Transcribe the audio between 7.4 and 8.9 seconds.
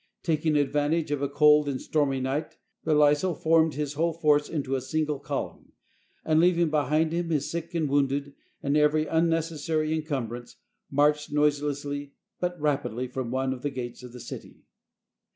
sick and wounded, and